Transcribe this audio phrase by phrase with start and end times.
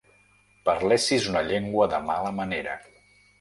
[0.69, 2.75] Parlessis una llengua de mala manera.